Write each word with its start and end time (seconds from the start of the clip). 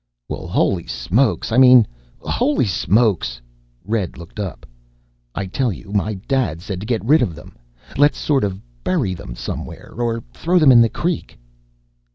"Well, 0.27 0.47
Holy 0.47 0.87
Smokes. 0.87 1.51
I 1.51 1.59
mean 1.59 1.85
Holy 2.21 2.65
Smokes." 2.65 3.39
Red 3.85 4.17
looked 4.17 4.39
up. 4.39 4.65
"I 5.35 5.45
tell 5.45 5.71
you. 5.71 5.91
My 5.93 6.15
Dad 6.15 6.59
said 6.59 6.79
to 6.79 6.87
get 6.87 7.05
rid 7.05 7.21
of 7.21 7.35
them. 7.35 7.55
Let's 7.97 8.17
sort 8.17 8.43
of 8.43 8.59
bury 8.83 9.13
them 9.13 9.35
somewhere 9.35 9.93
or 9.95 10.23
throw 10.33 10.57
them 10.57 10.71
in 10.71 10.81
the 10.81 10.89
creek." 10.89 11.37